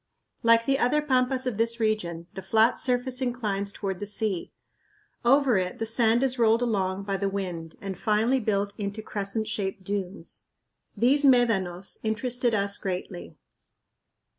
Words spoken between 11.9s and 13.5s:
interested us greatly.